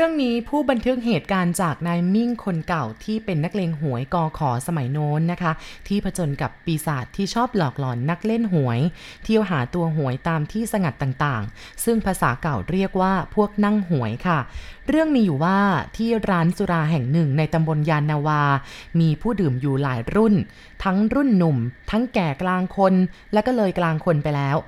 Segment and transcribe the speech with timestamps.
[0.00, 5.52] รื่องนี้ผู้บันทึกเหตุการณ์จากนายมิ่งคนเก่าที่เป็นนักเลงหวยกอขอสมัยโน้นนะคะ
[5.88, 8.80] ที่ผจญกับปีศาจที่ชอบหลอกหลอนนักเล่นหวย
[9.24, 14.38] เที่ยวหาตัวหวยตามที่สงัดต่างๆ ซึ่งภาษาเก่าเรียกว่าพวกนั่งหวยค่ะ
[14.88, 15.58] เรื่องมีอยู่ว่า
[15.96, 18.42] ที่ร้านสุราแห่งหนึ่งในตำบลยานนาวา
[19.00, 20.34] มีผู้ดื่มอยู่หลายรุ่น
[20.84, 21.56] ทั้งรุ่นหนุ่ม
[21.90, 22.94] ทั้งแก่กลางคน
[23.32, 24.58] และก็เลยกลางคนไปแล้ว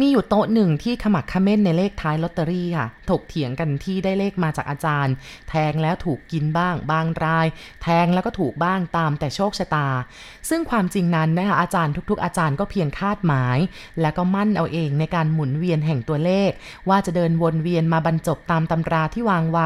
[0.00, 5.14] มีอยู่โต๊ะหนึ่งที่ขมักขม้นในเลขท้ายลอตเตอรี่ค่ะ ถกเถียงกันที่ได้เลขมาจากอาจารย์
[5.48, 7.46] แทงแล้วถูกกินบ้าง บางราย
[7.82, 9.88] แทงแล้วก็ถูกบ้างตามแต่โชคชะตา
[10.48, 13.58] ซึ่งความจริงนั้นนะคะอาจารย์ทุกๆ อาจารย์ก็เพียงคาดหมาย
[14.00, 16.50] และก็มั่นเอาเองในการหมุนเวียนแห่งตัวเลข
[16.88, 19.58] ว่าจะเดินวนเวียนมาบรรจบตามตำราที่วางไว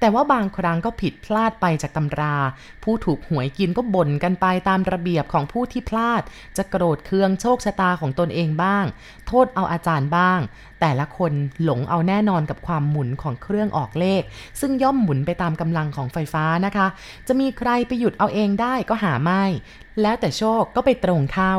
[0.00, 2.36] แต่ว่าบางครั้งก็ผิดพลาดไปจากตำรา
[2.82, 6.22] ผู้ถูกหวยกินก็บ่นกันไปตามระเบียบของผู้ที่พลาด
[6.56, 8.84] จะโกรธเคืองโชคชะตาของตนเองบ้าง
[9.26, 10.40] โทษเอาอาจารย์บ้าง
[10.80, 11.32] แต่ละคน
[11.62, 14.22] หลงเอาแน่นอนกับความหมุนของเครื่องออกเลข
[14.60, 16.86] ซึ่งย่อมหมุนไปตามกำลังของไฟฟ้านะคะ
[17.28, 19.44] จะมีใครไปหยุดเอาเองได้ก็หาไม่
[20.02, 21.54] แล้วแต่โชคก็ไปตรงเข้า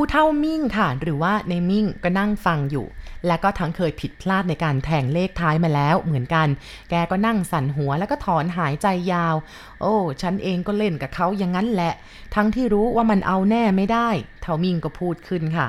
[0.00, 2.86] ผู้เท่ามิ่งค่ะ หรือว่าในมิ่งก็นั่งฟังอยู่
[3.26, 6.48] และก็ทั้งเคยผิดพลาดในการแทงเลขท้ายมาแล้วเหมือนกัน
[6.90, 9.34] แกก็นั่งสั่นหัวแล้วก็ถอนหายใจยาว
[9.80, 11.92] โอ้ ฉันเองก็เล่นกับเขาอย่างนั้นแหละ
[12.34, 14.08] ทั้งที่รู้ว่ามันเอาแน่ไม่ได้
[14.42, 15.66] เทามิงก็พูดขึ้นค่ะ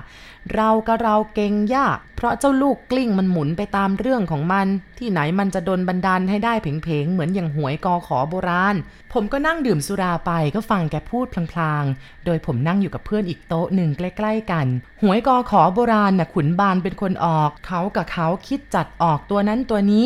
[0.55, 8.75] เรากับเราเก่งยาก เพราะเจ้าลูกกลิ้งมันหมุนไปตามเรื่องของมัน ที่ไหนมันจะดนบันดาลให้ได้เพลงๆเหมือนอย่างหวยกอขอโบราณ
[9.14, 14.67] ผมก็นั่งดื่มสุราไปก็ฟังแกพูดพลางๆ โดยผมนั่งอยู่กับเพื่อนอีกโต๊ะหนึ่งใกล้ ๆ กัน
[15.03, 20.06] หวยกอขอโบราณน่ะขุนบานเป็นคนออกเขากับเขาคิดจัดออกตัวนั้นตัวนี้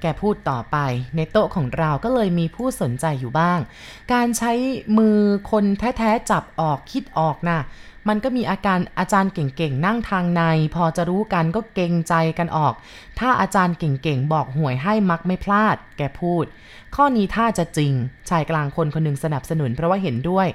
[0.00, 0.76] แกพูดต่อไป
[1.16, 3.58] ในโต๊ะของเราก็เลยมีผู้สนใจอยู่บ้าง
[4.12, 4.52] การใช้
[4.98, 5.18] มือ
[5.50, 7.60] คนแท้ๆจับออกคิดออกนะ่ะ
[8.08, 10.42] มันก็มีอาการอาจารย์เก่งๆ นั่งทางใน
[10.74, 12.74] พอจะรู้กันก็เก่งใจกันออก
[13.18, 16.44] ถ้าอาจารย์เก่งๆ บอกหวยให้มักไม่พลาด แกพูด
[16.94, 17.92] ข้อนี้ถ้าจะจริง
[18.28, 20.46] ชายกลางคนคนหนึ่งสนับสนุนเพราะว่าเห็นด้วย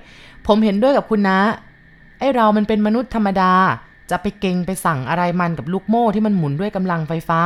[0.47, 1.39] ผมเห็นด้วยกับคุณนะ
[2.19, 3.53] ไอเรามันเป็นมนุษย์ธรรมดา
[4.11, 7.41] จะไปเก่งไปสั่งอะไรมันกับลูกโม่ที่มันหมุนด้วยกำลังไฟฟ้า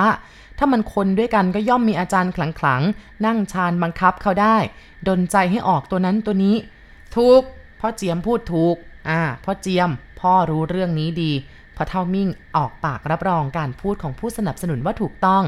[0.58, 4.58] ถ้ามันคนด้วยกันก็ย่อมมีอาจารย์ขลังๆ นั่งชานบังคับเขาได้
[5.08, 6.56] ดนใจให้ออกตัวนั้นตัวนี้
[7.16, 7.42] ถูก
[7.80, 8.76] พ่อเจียมพูดถูก
[9.10, 11.32] อ่าพ่อเจียม พ่อรู้เรื่องนี้ดี
[11.76, 15.44] พอเท่ามิ่งออกปากรับรองการพูดของผู้สนับสนุนว่าถูกต้อง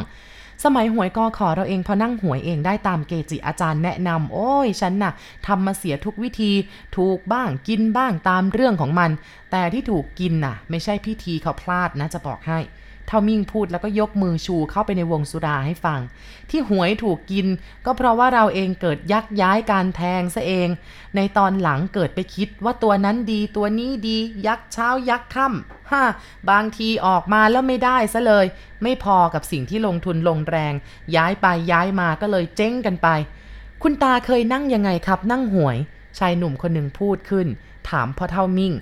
[0.65, 5.13] สมัยหวยกอขอเราเองพอนั่งหวยเองได้ตามเกจิอาจารย์แนะนำโอ้ยฉันน่ะ
[5.47, 6.51] ทำมาเสียทุกวิธี
[6.97, 9.11] ถูกบ้างกินบ้างตามเรื่องของมัน
[9.51, 12.59] แต่ที่ถูกกินน่ะ ไม่ใช่พิธีเขาพลาดนะจะบอกให้
[13.07, 15.99] เท่ามิ่งพูดแล้วก็ยกมือชูเข้าไปในวงสุราให้ฟัง
[16.49, 17.47] ที่หวยถูกกิน
[17.85, 20.69] ก็เพราะว่าเราเองเกิดยักย้ายการแทงซะเอง
[21.15, 26.03] ในตอนหลังเกิดไปคิดว่าตัวนั้นดีตัวนี้ดี ยักเช้ายักค่ำ ฮ่า
[26.49, 28.45] บางทีออกมาแล้วไม่ได้ซะเลย
[28.83, 30.73] ไม่พอกับสิ่งที่ลงทุนลงแรง
[31.15, 33.07] ย้ายไปย้ายมาก็เลยเจ๊งกันไป
[33.81, 35.77] คุณตาเคยนั่งยังไงครับ นั่งหวย
[36.19, 37.47] ชายหนุ่มคนหนึ่งพูดขึ้น
[37.89, 38.73] ถามพ่อเท่ามิ่ง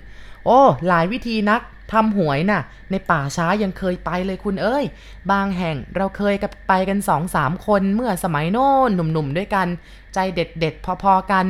[0.44, 1.60] โอ้ หลายวิธีนัก
[1.92, 4.84] ทำหวยนะ่ะ ในป่าช้ายังเคยไปเลยคุณเอ้ย
[5.30, 9.68] บางแห่งเราเคยกับไปกันสองสามคนเมื่อสมัยโน้นหนุ่มๆด้วยกัน
[10.14, 11.44] ใจเด็ดๆพอๆกัน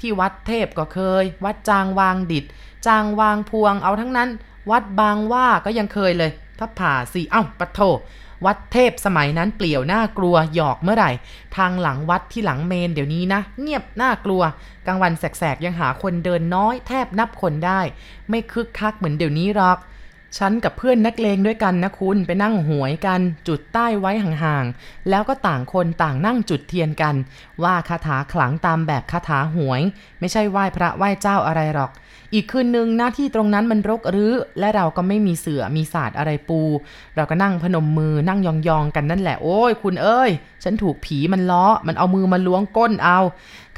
[0.00, 2.44] ที่วัดเทพก็เคย วัดจางวางดิด
[2.86, 4.28] จางวางพวงเอาทั้งนั้น
[4.70, 7.80] วัดบางว่าก็ยังเคยเลย ถ้าผ่าสี่เอ้าปะโถ
[8.46, 11.10] วัดเทพสมัยนั้นเปลี่ยวน่ากลัวหยอกเมื่อไหร่
[11.56, 14.42] ทางหลังวัดที่หลังเมนเดี๋ยวนี้นะ เงียบน่ากลัว
[14.86, 17.80] กลางวันแสกๆยังหาคนเดินน้อยแทบนับคนได้
[18.30, 19.78] ไม่คึกคักเหมือนเดี๋ยวนี้หรอก
[20.38, 27.14] ฉันกับเพื่อนนักเลงด้วยกันนะคุณไปนั่งหวยกัน จุดใต้ไว้ห่างๆ แล้วก็ต่างคนต่างนั่งจุดเทียนกัน
[27.62, 29.80] ว่าคาถาขลังตามแบบคาถาหวย
[30.20, 31.90] ไม่ใช่ไหว้พระไหว้เจ้าอะไรหรอก
[32.34, 36.60] อีกคืนหนึ่งหน้าที่ตรงนั้นมันรกรื้อ และเราก็ไม่มีเสือมีศาสตร์อะไรปู
[37.16, 40.30] เราก็นั่งพนมมือนั่งยองๆกันนั่นแหละโอ้ยคุณเอ้ย
[40.64, 43.18] ฉันถูกผีมันล้อ มันเอามือมาล้วงก้นเอา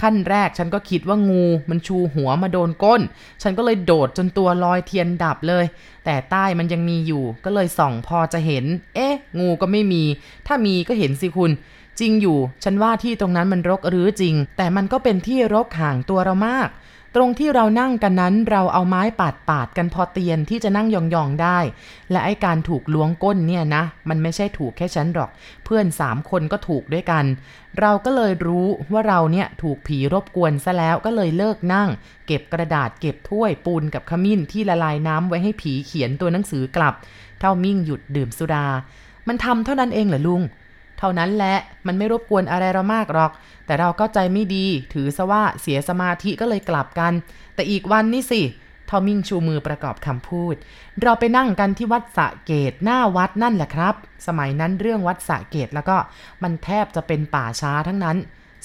[0.01, 3.01] ขั้นแรกฉันก็คิดว่างูมันชูหัวมาโดนก้น
[3.43, 5.65] ฉันก็เลยโดดจนตัวลอยเทียนดับเลย
[6.05, 10.03] แต่ใต้มันยังมีอยู่ ก็เลยส่องพอจะเห็น เอ๊ะ งูก็ไม่มี
[10.47, 11.51] ถ้ามีก็เห็นสิคุณ
[12.01, 16.69] จริงอยู่ ฉันว่าที่ตรงนั้นมันรกหรือจริง แต่มันก็เป็นที่รกห่างตัวเรามาก
[17.17, 21.59] ตรงที่เรานั่งกันนั้นเราเอาไม้ปาดปาดกันพอเตียนที่จะนั่งยองๆได้
[22.11, 25.31] และไอการถูกล้วงก้นเนี่ยนะ มันไม่ใช่ถูกแค่ฉันหรอก
[25.65, 27.25] เพื่อนสามคนก็ถูกด้วยกัน
[27.81, 31.89] เราก็เลยรู้ว่าเราเนี่ยถูกผีรบกวนซะแล้วก็เลยเลิกนั่ง
[32.27, 36.95] เก็บกระดาษเก็บถ้วยปูนกับขมิ้นที่ละลายน้ำไว้ให้ผีเขียนตัวหนังสือกลับ
[37.41, 38.67] เท่ามิ่งหยุดดื่มสุรา
[39.29, 40.43] มันทำเท่านั้นเองเหรอลุง
[41.03, 41.57] เท่านั้นแหละ
[41.87, 43.33] มันไม่รบกวนอะไรเรามากหรอก
[43.67, 47.13] แต่เราก็ใจไม่ดี ถือซะว่าเสียสมาธิก็เลยกลับกัน
[47.55, 48.43] แต่อีกวันนี่สิ
[48.89, 50.55] ทอมมิงชูมือประกอบคำพูด
[51.03, 53.95] เราไปนั่งกันที่วัดสะเกตหน้าวัดนั่นแหละครับ
[54.27, 55.97] สมัยนั้นเรื่องวัดสะเกตแล้วก็
[56.43, 58.17] มันแทบจะเป็นป่าช้าทั้งนั้น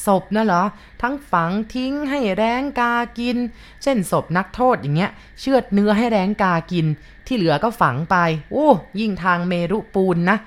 [0.05, 0.63] ศพนะเหรอ
[1.01, 3.37] ทั้งฝังทิ้งให้แรงกากิน
[3.83, 6.85] เช่นศพนักโทษอย่างเงี้ย เชือดเนื้อให้แรงกากิน
[7.27, 8.15] ที่เหลือก็ฝังไป
[8.51, 8.67] โอ้
[8.99, 10.37] ยิ่งทางเมรุปูนนะ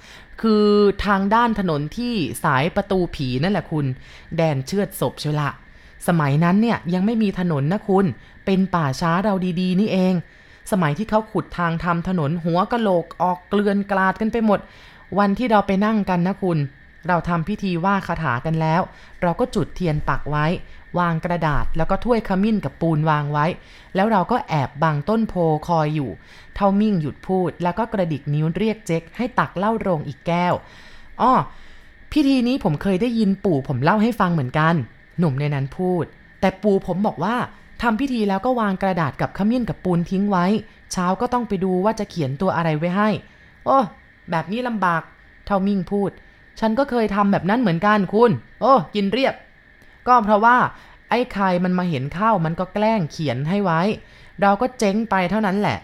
[0.43, 0.67] คือ
[1.07, 2.15] ทางด้านถนนที่
[2.45, 3.87] สายประตูผีนั่นแหละคุณ
[4.37, 5.49] แดนเชือดศพเชละ
[6.09, 8.07] สมัยนั้นเนี่ยยังไม่มีถนนนะคุณ
[8.45, 10.15] เป็นป่าช้าเราดีๆ นี่เอง
[10.71, 14.61] สมัยที่เขาขุดทางทำถนนหัวกะโหลกออกเกลือนกลาดกันไปหมด
[15.19, 16.59] วันที่เราไปนั่งกันนะคุณ
[17.09, 18.81] เราทำพิธีว่าคาถากันแล้ว
[19.23, 20.47] เราก็จุดเทียนปักไว้
[20.99, 23.47] วางกระดาษแล้วก็ถ้วยขมิ้นกับปูนวางไว้
[23.95, 25.35] แล้วเราก็แอบบังต้นโพ
[25.69, 26.11] คอยอยู่
[26.55, 30.55] เท่ามิ่งหยุดพูด แล้วก็กระดิกนิ้วเรียกเจ๊กให้ตักเหล้าโรงอีกแก้ว
[31.21, 31.33] อ้อ
[32.13, 34.75] พิธีนี้ผมเคยได้ยินปู่ผมเล่าให้ฟังเหมือนกัน
[35.19, 36.05] หนุ่มในนั้นพูด
[36.41, 37.37] แต่ปู่ผมบอกว่า
[37.83, 40.47] ทำพิธีแล้วก็วางกระดาษกับขมิ้นกับปูนทิ้งไว้
[40.93, 43.09] เช้าก็ต้องไปดูว่าจะเขียนตัวอะไรไว้ให้
[43.65, 43.79] โอ้
[44.31, 45.03] แบบนี้ลำบาก
[45.47, 46.11] เท่ามิ่งพูด
[46.61, 48.31] ฉันก็เคยทำแบบนั้นเหมือนกันคุณ
[48.61, 49.35] โอ้กินเรียบ
[50.09, 50.57] ก็เพราะว่า
[51.11, 53.81] ไอ้ใครมันมาเห็นเข้ามันก็แกล้งเขียนให้ไว้
[54.43, 55.79] เราก็เจ๊งไปเท่านั้นแหละ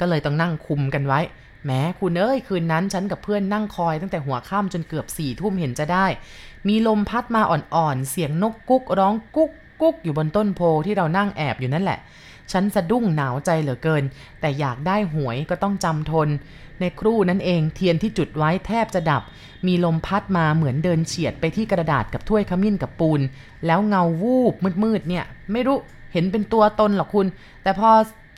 [0.00, 1.20] ก็เลยต้องนั่งคุมกันไว้
[1.66, 6.06] แม้คุณเอ้ยคืนนั้นฉันกับเพื่อนนั่งคอยตั้งแต่หัวค่ำจนเกือบสี่ทุ่มเห็นจะได้
[6.68, 9.50] มีลมพัดมาอ่อนๆ เสียงนกกุ๊กร้องกุ๊ก
[9.80, 11.98] กุ๊กอยู่บนต้นโพที่เรานั่งแอบอยู่นั่นแหละ
[12.52, 14.04] ฉันสะดุ้งหนาวใจเหลือเกิน
[14.40, 16.28] แต่อยากได้หวยก็ต้องจำทน
[16.80, 19.22] ในครู่นั้นเองเทียนที่จุดไว้แทบจะดับ
[19.66, 23.20] มีลมพัดมาเหมือนเดินเฉียดไปที่กระดาษกับถ้วยขมิ้นกับปูน
[23.66, 25.78] แล้วเงาวูบมืดๆเนี่ย ไม่รู้
[26.12, 27.26] เห็นเป็นตัวตนหรอกคุณ
[27.62, 27.90] แต่พอ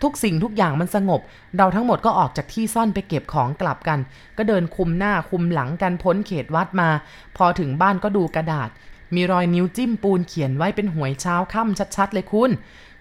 [0.03, 1.20] ทุกสิ่งทุกอย่างมันสงบ
[1.56, 3.99] เราทั้งหมดก็ออกจากที่ซ่อนไปเก็บของกลับกัน
[4.37, 6.88] ก็เดินคุมหน้าคุมหลังกันพ้นเขตวัดมา
[7.37, 8.69] พอถึงบ้านก็ดูกระดาษ
[9.14, 12.50] มีรอยนิ้วจิ้มปูนเขียนไว้เป็นหวยเช้าค่ำชัดๆ เลยคุณ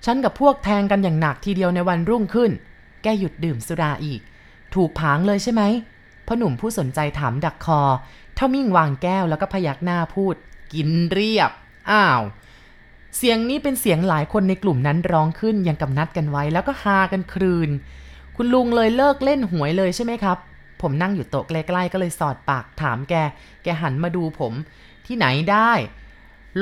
[0.06, 2.51] ฉันกับพวกแทงกันอย่างหนักทีเดียวในวันรุ่งขึ้น
[3.03, 4.21] แกหยุดดื่มสุราอีก
[4.74, 5.63] ถูกผางเลยใช่ไหม
[6.25, 7.81] พ่อหนุ่มผู้สนใจถามดักคอ
[8.36, 10.36] เท่ามิ่งวางแก้วแล้วก็พยักหน้าพูด
[10.74, 11.51] กินเรียบ
[11.92, 12.21] อ้าว
[13.18, 17.69] เสียงนี้เป็นเสียงหลายคนในกลุ่มนั้นร้องขึ้นยังกำนัดกันไว้แล้วก็ฮากันครืน
[18.36, 20.38] คุณลุงเลยเลิกเล่นหวยเลยใช่ไหมครับ
[20.81, 23.13] ผมนั่งอยู่โต๊ะใกล้ๆก็เลยสอดปากถามแก
[23.63, 24.53] แกหันมาดูผม
[25.06, 25.71] ที่ไหนได้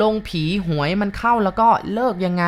[0.02, 2.46] ลงผีหวยมันเข้าแล้วก็เลิกยังไง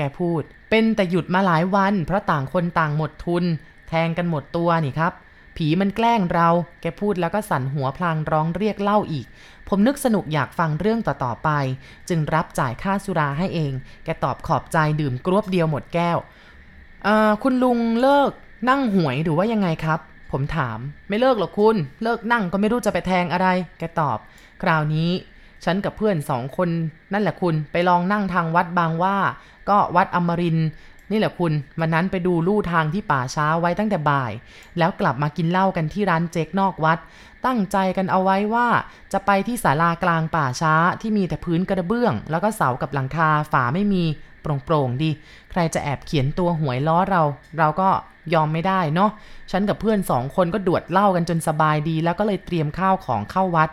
[0.00, 3.44] แกพูด เป็นแต่หยุดมาหลายวัน เพราะต่างคนต่างหมดทุน
[3.88, 5.12] แทงกันหมดตัวนี่ครับ
[5.56, 6.48] ผีมันแกล้งเรา
[6.80, 9.26] แกพูดแล้วก็สั่นหัวพลางร้องเรียกเล่าอีก
[9.68, 11.50] ผมนึกสนุกอยากฟังเรื่องต่อๆไป
[12.08, 13.72] จึงรับจ่ายค่าสุราให้เอง
[14.04, 16.18] แกตอบขอบใจดื่มกรวบเดียวหมดแก้ว
[17.42, 18.30] คุณลุงเลิก
[18.68, 20.00] นั่งหวยหรือว่ายังไงครับ
[20.32, 23.48] ผมถาม ไม่เลิกหรอกคุณ เลิกนั่งก็ไม่รู้จะไปแทงอะไร
[23.78, 24.18] แกตอบ
[24.62, 25.10] คราวนี้
[25.64, 26.68] ฉันกับเพื่อนสองคน
[27.12, 29.16] นั่นแหละคุณไปลองนั่งทางวัดบางว่า
[29.68, 30.58] ก็วัดอมริน
[31.10, 34.32] นี่แหละคุณวันนั้นไปดูลู่ทางที่ป่าช้าไว้ตั้งแต่บ่าย
[34.78, 36.98] แล้วกลับมากินเหล้ากันที่ร้านเจ๊กนอกวัด
[37.46, 38.68] ตั้งใจกันเอาไว้ว่า
[39.12, 44.04] จะไปที่ศาลากลางป่าช้าที่มีแต่พื้นกระเบื้อง แล้วก็เสากับหลังคาฝาไม่มี
[44.42, 45.10] โปร่งๆดี
[45.50, 47.22] ใครจะแอบเขียนตัวหวยล้อเรา
[47.58, 47.88] เราก็
[48.34, 49.10] ยอมไม่ได้เนาะ
[49.50, 53.68] ฉันกับเพื่อนสองคนก็ดวดเหล้ากันจนสบายดี แล้วก็เลยเตรียมข้าวของเข้าวัด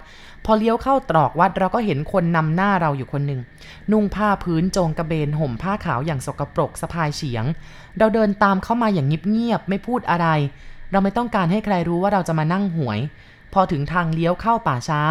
[0.45, 3.41] พอเลี้ยวเข้าตรอกวัดเราก็เห็นคนนำหน้าเราอยู่คนหนึ่ง
[3.91, 7.45] นุ่งผ้าพื้นโจงกระเบน ห่มผ้าขาวอย่างสกปรกสะพายเฉียง
[7.97, 10.27] เราเดินตามเข้ามาอย่างเงียบๆไม่พูดอะไร
[10.91, 12.99] เราไม่ต้องการให้ใครรู้ว่าเราจะมานั่งหวย
[13.53, 15.01] พอถึงทางเลี้ยวเข้าป่าช้า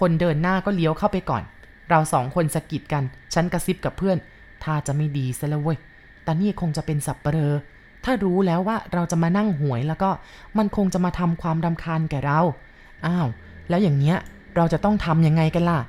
[0.00, 1.42] คนเดินหน้าก็เลี้ยวเข้าไปก่อน
[1.90, 3.02] เราสองคนสะกิดกัน
[3.34, 4.16] ฉันกระซิบกับเพื่อน
[4.64, 5.78] ถ้าจะไม่ดีซะแล้วเว้ย
[6.24, 7.52] แต่นี่คงจะเป็นสับเปลอ
[8.04, 10.10] ถ้ารู้แล้วว่าเราจะมานั่งหวยแล้วก็
[10.58, 12.40] มันคงจะมาทำความรำคาญแก่เรา
[13.06, 13.26] อ้าว
[13.68, 14.16] แล้วอย่างเงี้ย
[14.56, 15.80] เราจะต้องทำยังไงกันล่ะ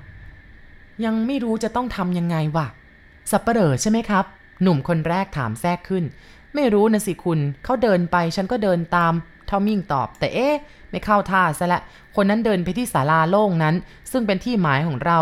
[1.05, 2.65] ยังไม่รู้จะต้องทำยังไงวะ
[3.31, 4.25] สับเปลอใช่ไหมครับ
[4.61, 6.03] หนุ่มคนแรกถามแทรกขึ้น
[6.55, 9.13] ไม่รู้นะสิคุณ เขาเดินไปฉันก็เดินตาม
[9.47, 10.55] เท่ามิ่งตอบ แต่เอ๊ะ
[10.89, 11.81] ไม่เข้าท่าซะละ
[12.15, 13.75] คนนั้นเดินไปที่ศาลาโล่งนั้น
[14.11, 15.19] ซึ่งเป็นที่หมายของเรา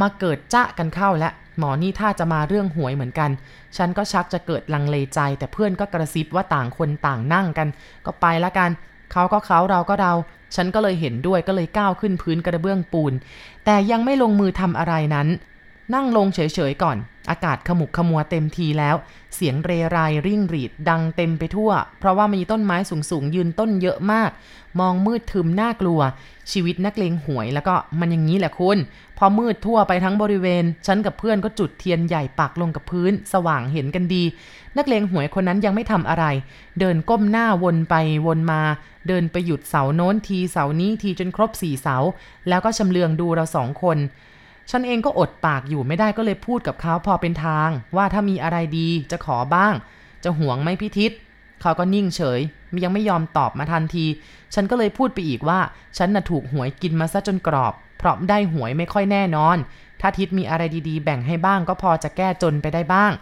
[0.00, 3.30] มาเกิดจ้ากันเข้าและ หมอนี่ถ้าจะมาเรื่องหวยเหมือนกัน
[3.76, 7.68] ฉันก็ชักจะเกิดลังเลใจ แต่เพื่อนก็กระซิบว่าต่างคนต่างนั่งกัน
[8.06, 8.70] ก็ไปละกัน
[9.12, 10.12] เขาก็เขาเราก็เรา
[10.54, 13.12] ฉันก็เลยเห็นด้วยก็เลยก้าวขึ้นพื้นกระเบื้องปูน
[13.64, 15.28] แต่ยังไม่ลงมือทำอะไรนั้น
[15.94, 16.38] นั่งลงเฉ
[16.70, 16.98] ยๆก่อน
[17.30, 18.96] อากาศขมุกขมัวเต็มทีแล้ว
[19.34, 22.76] เสียงเรไรริ่งรีดดังเต็มไปทั่ว เพราะว่ามีต้นไม้
[23.10, 24.30] สูงๆ ยืนต้นเยอะมาก
[24.80, 26.00] มองมืดทึมน่ากลัว
[26.52, 28.78] ชีวิตนักเลงหวยแล้วก็มันอย่างนี้แหละคุณ
[29.18, 34.24] พอมืดทั่วไปทั้งบริเวณ ฉันกับเพื่อนก็จุดเทียนใหญ่ปักลงกับพื้น สว่างเห็นกันดี
[34.76, 36.24] นักเลงหวยคนนั้นยังไม่ทำอะไร
[36.80, 37.94] เดินก้มหน้าวนไป
[38.26, 38.62] วนมา
[39.08, 41.96] เดินไปหยุดเสาโน้นทีเสานี้ทีจนครบสี่เสา
[42.48, 43.98] แล้วก็ชำเลืองดูเราสองคน
[44.70, 49.74] ฉันเองก็อดปากอยู่ไม่ได้ก็เลยพูดกับเขาพอเป็นทาง ว่าถ้ามีอะไรดีจะขอบ้าง
[50.24, 51.12] จะหวงไม่พิทิศ
[51.60, 52.40] เขาก็นิ่งเฉย
[52.84, 54.06] ยังไม่ยอมตอบมาทันที
[54.54, 55.60] ฉันก็เลยพูดไปอีกว่า
[55.98, 59.56] ฉันน่ะถูกหวยกินมาซะจนกรอบ เพราะได้หวยไม่ค่อยแน่นอน
[60.00, 63.12] ถ้าทิศมีอะไรดีๆ แบ่งให้บ้างก็พอจะแก้จนไปได้บ้าง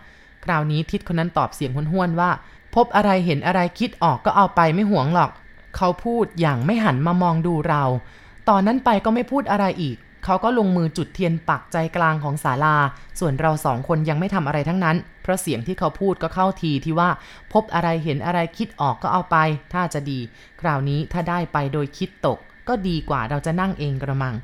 [0.45, 2.31] คราวนี้ทิศคนนั้นตอบเสียงห้วนๆว่า
[2.75, 5.31] พบอะไรเห็นอะไรคิดออกก็เอาไปไม่หวงหรอก
[5.77, 7.83] เขาพูดอย่างไม่หันมามองดูเรา
[8.49, 12.77] ตอนนั้นไปก็ไม่พูดอะไรอีก เขาก็ลงมือจุดเทียนปักใจกลางของศาลา
[13.21, 17.11] ส่วนเราสองคนยังไม่ทำอะไรทั้งนั้น เพราะเสียงที่เขาพูดก็เข้าทีที่ว่า
[17.53, 19.37] พบอะไรเห็นอะไรคิดออกก็เอาไป
[19.73, 20.19] ถ้าจะดี
[20.61, 24.35] คราวนี้ถ้าได้ไปโดยคิดตก ก็ดีกว่าเราจะนั่งเองกระมัง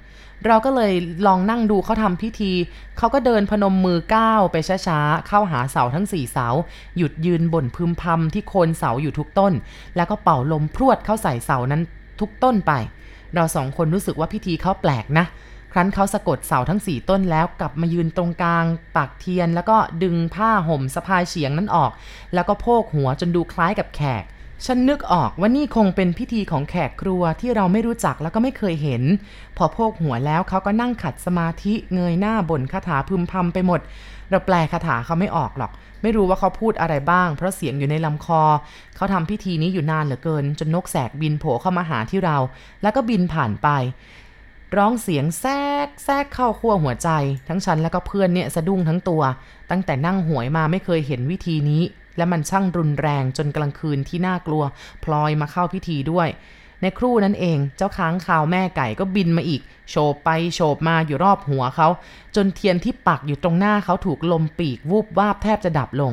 [0.46, 0.92] เราก็เลย
[1.26, 2.52] ลองนั่งดูเขาทำพิธี
[2.98, 4.56] เขาก็เดินพนมมือก้าวไป
[4.86, 6.48] ช้าๆ เข้าหาเสาทั้งสี่เสา
[6.96, 9.52] หยุดยืนบ่นพึมพำที่โคนเสาอยู่ทุกต้น
[9.96, 11.82] แล้วก็เป่าลมพรวดเข้าใส่เสานั้น
[12.20, 12.72] ทุกต้นไป
[13.34, 15.26] เราสองคนรู้สึกว่าพิธีเขาแปลกนะ
[15.78, 18.64] ครั้นเขาสะกดเสาทั้งสี่ต้นแล้วกลับมายืนตรงกลาง
[18.96, 21.90] ปากเทียน แล้วก็ดึงผ้าห่มสะพายเฉียงนั้นออก
[22.34, 24.24] แล้วก็โพกหัวจนดูคล้ายกับแขก
[24.66, 29.02] ฉันนึกออกว่านี่คงเป็นพิธีของแขกครัวที่เราไม่รู้จักแล้วก็ไม่เคยเห็น
[29.56, 33.80] พอโพกหัวแล้วเขาก็นั่งขัดสมาธิเงยหน้าบ่นคาถาพึมพำไปหมด
[34.30, 38.42] เราแปลคาถาเขาไม่ออกหรอก ไม่รู้ว่าเขาพูดอะไรบ้าง เพราะเสียงอยู่ในลำคอ
[38.96, 42.36] เขาทำพิธีนี้อยู่นานเหลือเกิน จนนกแสกบินโผล่เข้ามาหาที่เรา
[42.82, 43.68] แล้วก็บินผ่านไป
[44.78, 47.10] ร้องเสียงแทรกแทรกเข้าขั้วหัวใจ
[47.48, 49.22] ทั้งฉันแล้วก็เพื่อนเนี่ยสะดุ้งทั้งตัว
[49.70, 51.82] ตั้งแต่นั่งหวยมาไม่เคยเห็นวิธีนี้
[52.16, 54.62] และมันช่างรุนแรงจนกลางคืนที่น่ากลัว
[55.04, 56.28] พลอยมาเข้าพิธีด้วย
[56.80, 61.88] ในครู่นั้นเองเจ้าค้างคาวแม่ไก่ก็บินมาอีก โฉบไปโฉบมาอยู่รอบหัวเขา
[62.36, 66.12] จนเทียนที่ปักอยู่ตรงหน้าเขาถูกลมปีกวูบวาบแทบจะดับลง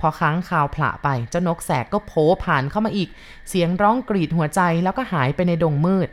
[0.00, 2.12] พอค้างคาวผละไปเจ้านกแสกก็โผ
[2.44, 3.08] ผ่านเข้ามาอีก
[3.48, 6.08] เสียงร้องกรีดหัวใจแล้วก็หายไปในดงมืด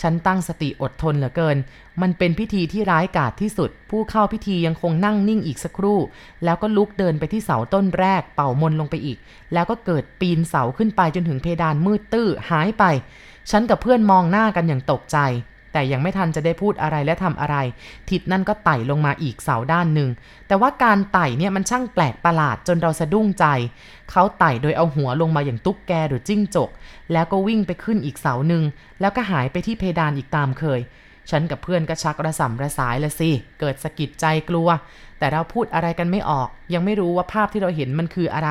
[0.00, 1.56] ฉันตั้งสติอดทนเหลือเกิน
[2.00, 5.98] มันเป็นพิธีที่ร้ายกาจที่สุด ผู้เข้าพิธียังคงนั่งนิ่งอีกสักครู่
[6.44, 9.18] แล้วก็ลุกเดินไปที่เสาต้นแรก เป่ามนลงไปอีก
[9.52, 12.84] แล้วก็เกิดปีนเสาขึ้นไปจนถึงเพดานมืดตื้อหายไป
[13.50, 15.18] ฉันกับเพื่อนมองหน้ากันอย่างตกใจ
[15.72, 17.56] แต่ยังไม่ทันจะได้พูดอะไรและทำอะไร
[18.10, 20.10] ทิศนั่นก็ไต่ลงมาอีกเสาด้านหนึ่ง
[20.48, 23.46] แต่ว่าการไต่เนี่ยมันช่างแปลกประหลาดจนเราสะดุ้งใจ
[24.10, 26.70] เขาไต่โดยเอาหัวลงมาอย่างตุ๊กแกหรือจิ้งจก
[27.12, 28.62] แล้วก็วิ่งไปขึ้นอีกเสาหนึ่ง
[29.00, 30.80] แล้วก็หายไปที่เพดานอีกตามเคย
[31.30, 34.68] ฉันกับเพื่อนก็ชักระสำระสายละสิ เกิดสะกิดใจกลัว
[35.18, 38.50] แต่เราพูดอะไรกันไม่ออก ยังไม่รู้ว่าภาพที่เราเห็นมันคืออะไร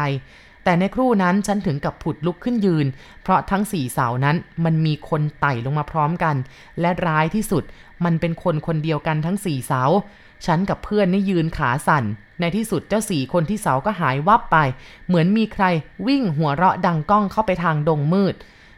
[0.67, 2.85] แต่ในครู่นั้นฉันถึงกับผุดลุกขึ้นยืน
[3.23, 6.35] เพราะทั้งสี่เสานั้นมันมีคนไต่ลงมาพร้อมกัน
[6.79, 7.63] และร้ายที่สุด
[8.05, 9.83] มันเป็นคนคนเดียวกันทั้งสี่เสา
[10.45, 12.03] ฉันกับเพื่อนนี่ยืนขาสั่น
[12.39, 14.57] ในที่สุดเจ้าสี่คนที่เสาก็หายวับไป
[15.07, 15.65] เหมือนมีใคร
[16.07, 18.35] วิ่งหัวเราะดังก้องเข้าไปทางดงมืด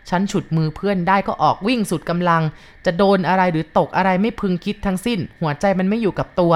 [0.10, 2.42] ฉันฉุดมือเพื่อนได้ก็ออกวิ่งสุดกำลัง
[2.86, 6.54] จะโดนอะไรหรือตกอะไรไม่พึงคิดทั้งสิ้น หัวใจมันไม่อยู่กับตัว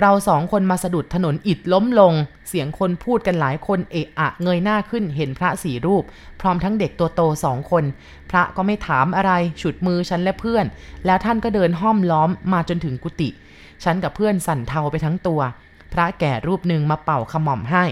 [0.00, 2.12] เราสองคนมาสะดุดถนนอิดล้มลง
[2.48, 6.04] เสียงคนพูดกันหลายคนเอะอะเงยหน้าขึ้นเห็นพระสี่รูป
[6.40, 7.84] พร้อมทั้งเด็กตัวโตสองคน
[8.30, 10.66] พระก็ไม่ถามอะไร ฉุดมือฉันและเพื่อน
[11.06, 13.28] แล้วท่านก็เดินห้อมล้อมมาจนถึงกุฏิ
[13.84, 15.40] ฉันกับเพื่อนสั่นเทาไปทั้งตัว
[15.92, 17.84] พระแก่รูปหนึ่งมาเป่าขมอมให้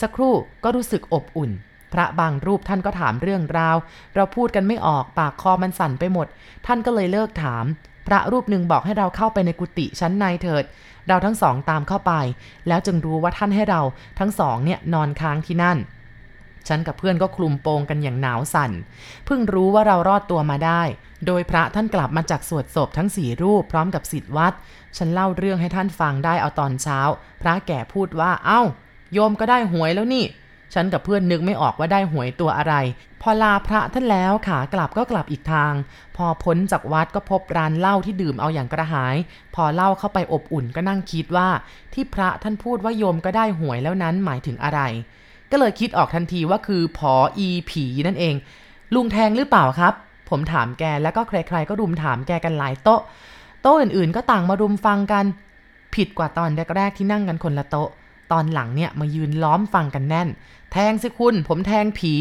[0.00, 0.34] สักครู่
[0.64, 1.50] ก็รู้สึกอบอุ่น
[1.92, 3.76] พระบางรูปท่านก็ถามเรื่องราว
[4.14, 6.26] เราพูดกันไม่ออกปากคอมันสั่นไปหมด
[6.66, 7.64] ท่านก็เลยเลิกถาม
[8.06, 10.64] พระรูปหนึ่งบอกให้เราเข้าไปในกุฏิชั้นในเถิด
[11.08, 12.12] เราทั้งสองตามเข้าไป
[12.68, 13.82] แล้วจึงรู้ว่าท่านให้เรา
[14.18, 15.78] ทั้งสองเนี่ยนอนค้างที่นั่น
[16.68, 18.72] ฉันกับเพื่อนก็คลุมโปงกันอย่างหนาวสั่น
[19.26, 20.82] เพิ่งรู้ว่าเรารอดตัวมาได้
[21.26, 24.52] โดยพระท่านกลับมาจากสวดศพทั้งสี่รูปพร้อมกับสิทธิวัด
[24.96, 26.98] ฉันเล่าเรื่องให้ท่านฟังได้เอาตอนเช้า
[27.42, 28.62] พระแก่พูดว่า เอ้า
[29.12, 30.24] โยมก็ได้หวยแล้วนี่
[30.74, 32.74] ฉันกับเพื่อนนึกไม่ออกว่าได้หวยตัวอะไร
[33.22, 35.72] พอลาพระท่านแล้วขากลับก็กลับอีกทาง
[36.16, 39.16] พอพ้นจากวัดก็พบร้านเหล้าที่ดื่มเอาอย่างกระหาย
[39.54, 41.48] พอเล้าเข้าไปอบอุ่นก็นั่งคิดว่า
[41.94, 44.80] ที่พระท่านพูดว่าโยมก็ได้หวยแล้วนั้นหมายถึงอะไร
[45.50, 48.34] ก็เลยคิดออกทันทีว่าคือผออีผีนั่นเอง
[48.94, 49.94] ลุงแทงหรือเปล่าครับ
[50.30, 53.00] ผมถามแกแล้วก็ใครๆก็รุมถามแกกันหลายโต๊ะ
[53.62, 55.24] โต๊ะอื่นๆ ก็ต่างมารุมฟังกัน
[55.94, 57.88] ผิดกว่าตอนแรกๆที่นั่งกันคนละโต๊ะ
[58.32, 60.28] ตอนหลังเนี่ยมายืนล้อมฟังกันแน่น
[60.72, 62.14] แทงสิคุณ ผมแทงผี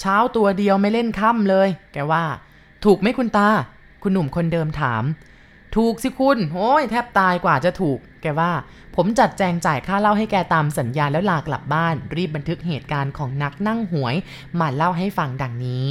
[0.00, 2.24] เช้าตัวเดียวไม่เล่นค่ำเลย แกว่า
[2.84, 3.48] ถูกไหมคุณตา
[4.02, 5.04] คุณหนุ่มคนเดิมถาม
[5.76, 8.52] ถูกสิคุณโอ้ยแทบตายกว่าจะถูก แกว่า
[8.96, 14.14] ผมจัดแจงจ่ายค่าเล้าให้แกตามสัญญาแล้วลากลับบ้าน รีบบันทึกเหตุการณ์ของนักนั่งหวย
[14.60, 15.86] มาเล่าให้ฟังดังนี้